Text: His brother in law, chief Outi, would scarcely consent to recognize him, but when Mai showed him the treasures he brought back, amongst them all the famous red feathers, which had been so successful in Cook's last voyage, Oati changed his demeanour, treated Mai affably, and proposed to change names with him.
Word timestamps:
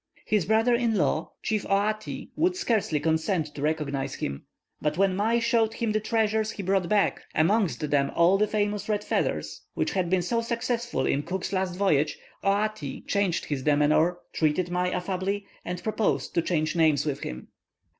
His 0.25 0.45
brother 0.47 0.73
in 0.73 0.95
law, 0.95 1.33
chief 1.43 1.63
Outi, 1.67 2.31
would 2.35 2.55
scarcely 2.55 2.99
consent 2.99 3.53
to 3.53 3.61
recognize 3.61 4.15
him, 4.15 4.47
but 4.81 4.97
when 4.97 5.15
Mai 5.15 5.37
showed 5.37 5.75
him 5.75 5.91
the 5.91 5.99
treasures 5.99 6.49
he 6.49 6.63
brought 6.63 6.89
back, 6.89 7.21
amongst 7.35 7.87
them 7.91 8.09
all 8.15 8.39
the 8.39 8.47
famous 8.47 8.89
red 8.89 9.03
feathers, 9.03 9.61
which 9.75 9.91
had 9.91 10.09
been 10.09 10.23
so 10.23 10.41
successful 10.41 11.05
in 11.05 11.21
Cook's 11.21 11.53
last 11.53 11.75
voyage, 11.75 12.17
Oati 12.43 13.01
changed 13.05 13.45
his 13.45 13.61
demeanour, 13.61 14.17
treated 14.33 14.71
Mai 14.71 14.89
affably, 14.89 15.45
and 15.63 15.83
proposed 15.83 16.33
to 16.33 16.41
change 16.41 16.75
names 16.75 17.05
with 17.05 17.19
him. 17.19 17.49